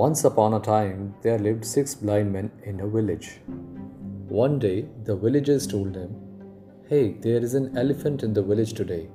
[0.00, 3.40] Once upon a time, there lived six blind men in a village.
[4.26, 6.16] One day, the villagers told them,
[6.88, 9.10] Hey, there is an elephant in the village today.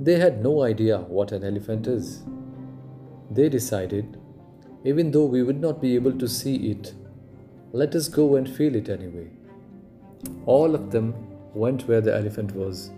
[0.00, 2.22] They had no idea what an elephant is.
[3.30, 4.18] They decided,
[4.84, 6.94] even though we would not be able to see it,
[7.72, 9.28] let us go and feel it anyway.
[10.46, 11.14] All of them
[11.52, 12.90] went where the elephant was.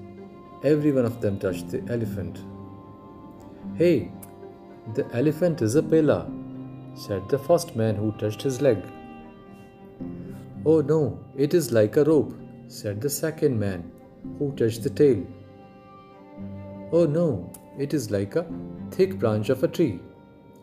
[0.63, 2.39] Every one of them touched the elephant.
[3.75, 4.13] Hey,
[4.95, 6.31] the elephant is a pillar,
[6.95, 8.83] said the first man who touched his leg.
[10.65, 12.35] Oh no, it is like a rope,
[12.69, 13.91] said the second man
[14.39, 15.25] who touched the tail.
[16.93, 18.47] Oh no, it is like a
[18.91, 20.01] thick branch of a tree,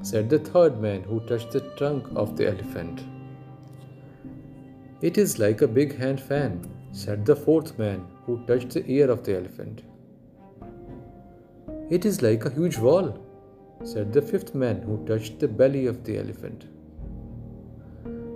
[0.02, 3.04] said the third man who touched the trunk of the elephant.
[5.02, 9.10] It is like a big hand fan, said the fourth man who touched the ear
[9.10, 9.84] of the elephant.
[11.90, 13.18] It is like a huge wall,
[13.92, 16.66] said the fifth man who touched the belly of the elephant.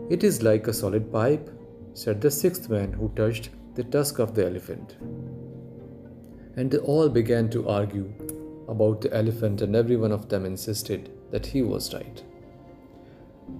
[0.09, 1.49] It is like a solid pipe,
[1.93, 4.95] said the sixth man who touched the tusk of the elephant.
[6.55, 8.13] And they all began to argue
[8.69, 12.23] about the elephant, and every one of them insisted that he was right.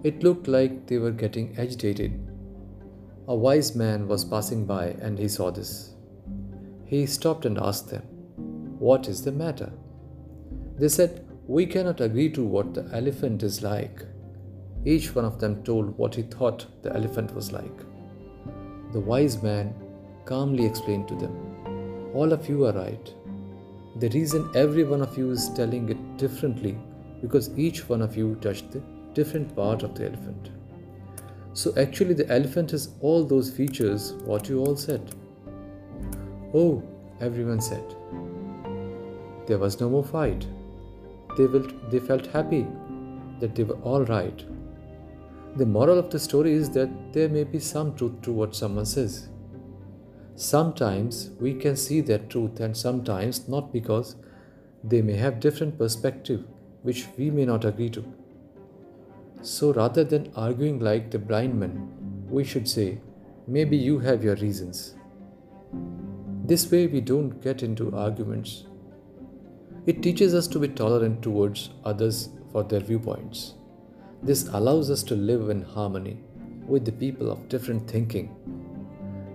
[0.03, 2.19] It looked like they were getting agitated.
[3.27, 5.93] A wise man was passing by and he saw this.
[6.85, 8.03] He stopped and asked them,
[8.79, 9.71] What is the matter?
[10.77, 14.05] They said, We cannot agree to what the elephant is like.
[14.85, 17.79] Each one of them told what he thought the elephant was like.
[18.93, 19.73] The wise man
[20.23, 21.35] calmly explained to them,
[22.13, 23.13] All of you are right.
[23.97, 26.77] The reason every one of you is telling it differently
[27.21, 28.81] because each one of you touched the
[29.13, 30.51] different part of the elephant.
[31.51, 35.13] So actually the elephant has all those features what you all said.
[36.53, 36.81] Oh,
[37.19, 37.83] everyone said.
[39.47, 40.47] There was no more fight.
[41.37, 42.67] They felt, they felt happy
[43.39, 44.45] that they were all right.
[45.55, 48.85] The moral of the story is that there may be some truth to what someone
[48.85, 49.27] says.
[50.35, 54.15] Sometimes we can see that truth and sometimes not because
[54.83, 56.43] they may have different perspective
[56.83, 58.03] which we may not agree to.
[59.41, 61.91] So rather than arguing like the blind men,
[62.29, 62.99] we should say,
[63.47, 64.95] maybe you have your reasons.
[66.45, 68.65] This way we don't get into arguments
[69.85, 73.55] it teaches us to be tolerant towards others for their viewpoints.
[74.21, 76.17] This allows us to live in harmony
[76.67, 78.29] with the people of different thinking.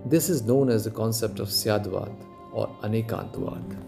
[0.05, 2.15] This is known as the concept of Syadvad
[2.53, 3.83] or Anekantvad.